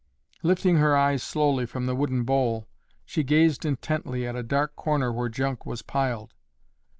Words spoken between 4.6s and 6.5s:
corner where junk was piled.